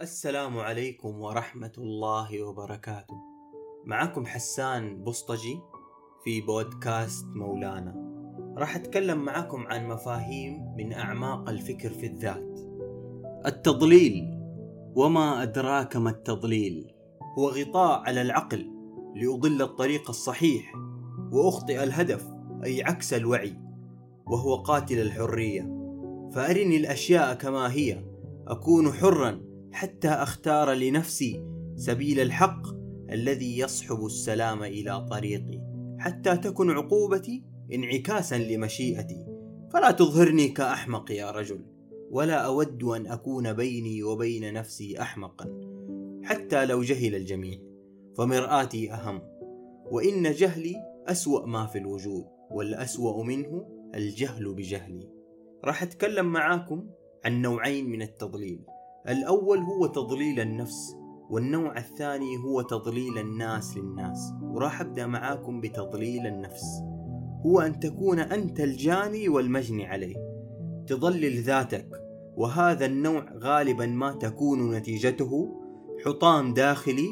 [0.00, 3.14] السلام عليكم ورحمة الله وبركاته.
[3.86, 5.60] معكم حسان بسطجي
[6.24, 7.94] في بودكاست مولانا.
[8.58, 12.60] راح أتكلم معكم عن مفاهيم من أعماق الفكر في الذات.
[13.46, 14.40] التضليل
[14.96, 16.90] وما أدراك ما التضليل
[17.38, 18.70] هو غطاء على العقل
[19.14, 20.74] لأضل الطريق الصحيح
[21.32, 22.26] وأخطئ الهدف
[22.64, 23.60] أي عكس الوعي
[24.26, 25.62] وهو قاتل الحرية
[26.32, 28.04] فأرني الأشياء كما هي
[28.48, 29.45] أكون حرا
[29.76, 31.44] حتى أختار لنفسي
[31.74, 32.62] سبيل الحق
[33.10, 35.60] الذي يصحب السلام إلى طريقي
[35.98, 39.26] حتى تكن عقوبتي انعكاسا لمشيئتي.
[39.72, 41.60] فلا تظهرني كأحمق يا رجل
[42.10, 45.60] ولا أود أن أكون بيني وبين نفسي احمقا
[46.24, 47.58] حتى لو جهل الجميع
[48.16, 49.20] فمرآتي أهم.
[49.90, 50.74] وإن جهلي
[51.06, 55.08] أسوأ ما في الوجود والأسوأ منه الجهل بجهلي.
[55.64, 56.86] راح أتكلم معاكم
[57.24, 58.75] عن نوعين من التضليل.
[59.08, 60.96] الأول هو تضليل النفس
[61.30, 64.32] والنوع الثاني هو تضليل الناس للناس.
[64.42, 66.64] وراح أبدأ معاكم بتضليل النفس.
[67.46, 70.16] هو أن تكون أنت الجاني والمجني عليه.
[70.86, 71.88] تضلل ذاتك.
[72.36, 75.60] وهذا النوع غالبا ما تكون نتيجته.
[76.04, 77.08] حطام داخلي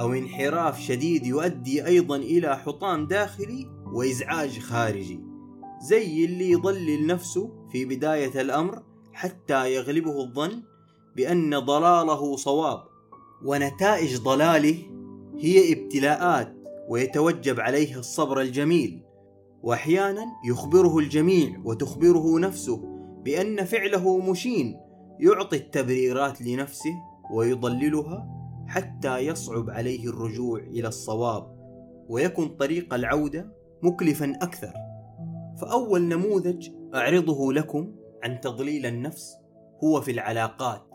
[0.00, 5.20] أو انحراف شديد يؤدي أيضا إلى حطام داخلي وإزعاج خارجي.
[5.82, 10.62] زي اللي يضلل نفسه في بداية الأمر حتى يغلبه الظن
[11.16, 12.82] بأن ضلاله صواب
[13.44, 14.78] ونتائج ضلاله
[15.38, 16.56] هي ابتلاءات
[16.88, 19.02] ويتوجب عليه الصبر الجميل
[19.62, 22.76] واحيانا يخبره الجميع وتخبره نفسه
[23.24, 24.80] بأن فعله مشين
[25.20, 26.94] يعطي التبريرات لنفسه
[27.32, 28.28] ويضللها
[28.66, 31.60] حتى يصعب عليه الرجوع إلى الصواب
[32.08, 34.72] ويكن طريق العودة مكلفا أكثر.
[35.60, 39.36] فأول نموذج أعرضه لكم عن تضليل النفس
[39.84, 40.89] هو في العلاقات.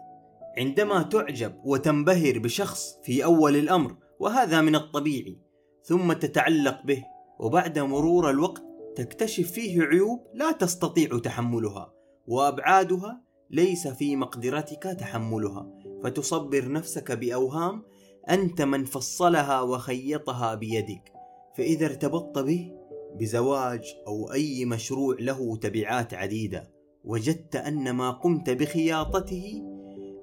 [0.58, 5.40] عندما تعجب وتنبهر بشخص في أول الأمر وهذا من الطبيعي
[5.84, 7.04] ثم تتعلق به
[7.40, 8.64] وبعد مرور الوقت
[8.96, 11.94] تكتشف فيه عيوب لا تستطيع تحملها
[12.28, 15.72] وأبعادها ليس في مقدرتك تحملها
[16.04, 17.84] فتصبر نفسك بأوهام
[18.30, 21.14] أنت من فصلها وخيطها بيدك
[21.58, 22.72] فإذا ارتبطت به
[23.20, 26.72] بزواج أو أي مشروع له تبعات عديدة
[27.04, 29.75] وجدت أن ما قمت بخياطته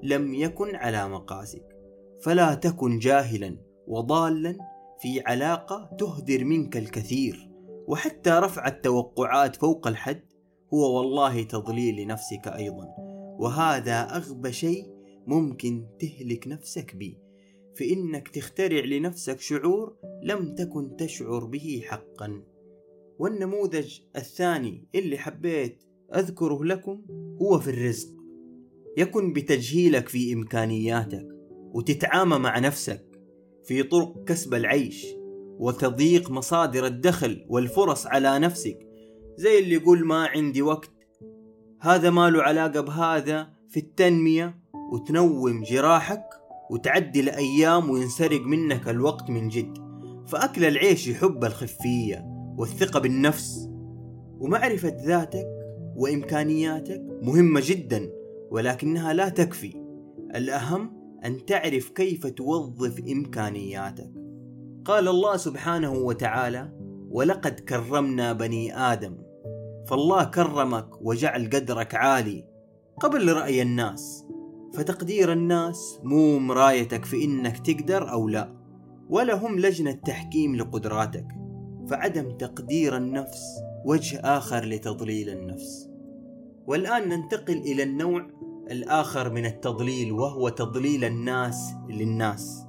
[0.02, 1.64] لم يكن على مقاسك.
[2.22, 4.56] فلا تكن جاهلا وضالا
[5.00, 7.50] في علاقة تهدر منك الكثير.
[7.88, 10.22] وحتى رفع التوقعات فوق الحد
[10.74, 12.86] هو والله تضليل لنفسك أيضا.
[13.38, 14.86] وهذا أغبى شيء
[15.26, 17.16] ممكن تهلك نفسك به.
[17.78, 22.42] فإنك تخترع لنفسك شعور لم تكن تشعر به حقا.
[23.18, 25.84] والنموذج الثاني اللي حبيت
[26.14, 27.02] أذكره لكم
[27.42, 28.21] هو في الرزق.
[28.96, 31.26] يكن بتجهيلك في إمكانياتك
[31.74, 33.04] وتتعامى مع نفسك
[33.64, 35.06] في طرق كسب العيش
[35.58, 38.78] وتضييق مصادر الدخل والفرص على نفسك
[39.36, 40.90] زي اللي يقول ما عندي وقت.
[41.80, 44.58] هذا ما له علاقة بهذا في التنمية
[44.92, 46.24] وتنوم جراحك
[46.70, 49.78] وتعدي الأيام وينسرق منك الوقت من جد.
[50.26, 52.24] فأكل العيش يحب الخفية
[52.58, 53.68] والثقة بالنفس.
[54.38, 55.46] ومعرفة ذاتك
[55.96, 58.21] وإمكانياتك مهمة جدا.
[58.52, 59.74] ولكنها لا تكفي.
[60.34, 64.12] الأهم أن تعرف كيف توظف إمكانياتك.
[64.84, 66.72] قال الله سبحانه وتعالى
[67.10, 69.16] ولقد كرمنا بني آدم
[69.86, 72.44] فالله كرمك وجعل قدرك عالي
[73.00, 74.24] قبل رأي الناس
[74.74, 78.56] فتقدير الناس مو مرايتك في إنك تقدر أو لا
[79.08, 81.26] ولا هم لجنة تحكيم لقدراتك
[81.88, 83.42] فعدم تقدير النفس
[83.84, 85.91] وجه آخر لتضليل النفس.
[86.66, 88.26] والآن ننتقل إلى النوع
[88.70, 92.66] الآخر من التضليل وهو تضليل الناس للناس.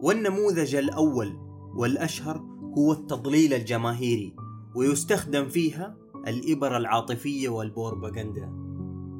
[0.00, 1.38] والنموذج الأول
[1.76, 2.44] والأشهر
[2.78, 4.36] هو التضليل الجماهيري
[4.74, 5.96] ويستخدم فيها
[6.28, 8.52] الإبر العاطفية والبروباغندا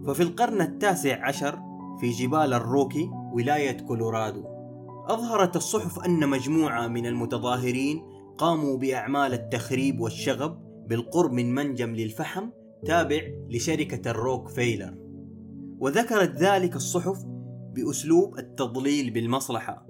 [0.07, 1.59] ففي القرن التاسع عشر
[2.01, 4.45] في جبال الروكي ولاية كولورادو
[5.09, 8.03] أظهرت الصحف أن مجموعة من المتظاهرين
[8.39, 10.59] قاموا بأعمال التخريب والشغب
[10.89, 12.51] بالقرب من منجم للفحم
[12.87, 13.21] تابع
[13.51, 14.95] لشركة الروك فيلر.
[15.79, 17.25] وذكرت ذلك الصحف
[17.75, 19.87] بأسلوب التضليل بالمصلحة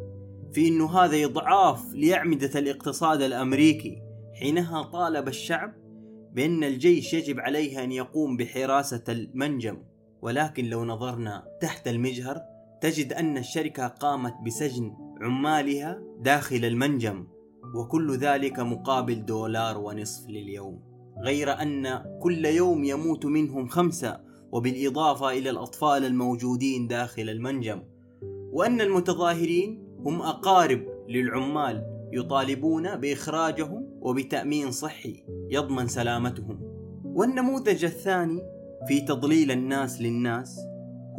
[0.53, 4.03] في أنه هذا إضعاف لأعمدة الاقتصاد الأمريكي
[4.35, 5.75] حينها طالب الشعب
[6.33, 9.79] بأن الجيش يجب عليه أن يقوم بحراسة المنجم.
[10.23, 12.41] ولكن لو نظرنا تحت المجهر
[12.81, 17.27] تجد أن الشركة قامت بسجن عمالها داخل المنجم
[17.75, 20.92] وكل ذلك مقابل دولار ونصف لليوم.
[21.25, 24.21] غير أن كل يوم يموت منهم خمسة
[24.53, 27.83] وبالإضافة إلى الأطفال الموجودين داخل المنجم.
[28.53, 36.61] وأن المتظاهرين هم أقارب للعمال يطالبون بإخراجهم وبتأمين صحي يضمن سلامتهم.
[37.05, 38.43] والنموذج الثاني
[38.89, 40.61] في تضليل الناس للناس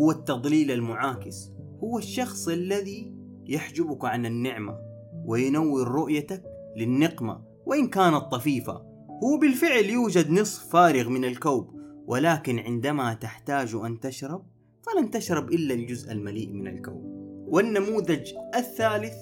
[0.02, 1.52] هو التضليل المعاكس.
[1.84, 3.14] هو الشخص الذي
[3.46, 4.78] يحجبك عن النعمة
[5.26, 6.44] وينور رؤيتك
[6.78, 8.93] للنقمة وإن كانت طفيفة.
[9.24, 11.68] هو بالفعل يوجد نصف فارغ من الكوب
[12.08, 14.46] ولكن عندما تحتاج أن تشرب
[14.82, 17.04] فلن تشرب إلا الجزء المليء من الكوب.
[17.48, 19.14] والنموذج الثالث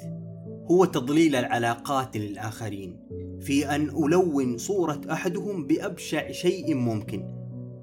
[0.71, 3.00] هو تضليل العلاقات للآخرين
[3.42, 7.24] في أن ألون صورة أحدهم بأبشع شيء ممكن.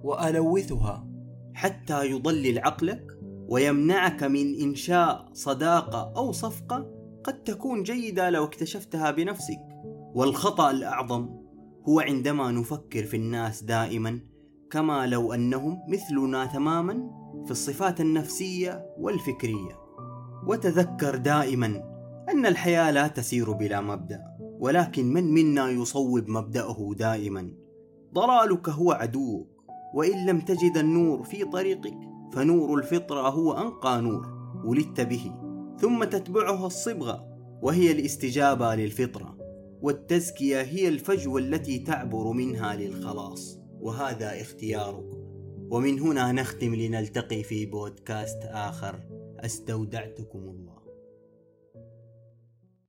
[0.04, 1.08] وألوثها.
[1.54, 3.18] حتى يضلل عقلك
[3.48, 6.90] ويمنعك من إنشاء صداقة أو صفقة
[7.24, 9.60] قد تكون جيدة لو اكتشفتها بنفسك.
[10.14, 11.47] والخطأ الأعظم
[11.88, 14.20] هو عندما نفكر في الناس دائما
[14.70, 17.10] كما لو أنهم مثلنا تماما
[17.44, 19.78] في الصفات النفسية والفكرية.
[20.46, 21.66] وتذكر دائما
[22.28, 27.52] أن الحياة لا تسير بلا مبدأ ولكن من منا يصوب مبدأه دائما؟
[28.14, 29.48] ضلالك هو عدوك
[29.94, 31.98] وإن لم تجد النور في طريقك
[32.32, 34.26] فنور الفطرة هو أنقى نور
[34.64, 35.34] ولدت به
[35.78, 37.24] ثم تتبعها الصبغة
[37.62, 39.37] وهي الاستجابة للفطرة.
[39.82, 45.10] والتزكية هي الفجوة التي تعبر منها للخلاص وهذا اختيارك.
[45.70, 49.00] ومن هنا نختم لنلتقي في بودكاست آخر.
[49.40, 50.67] أستودعتكم الله.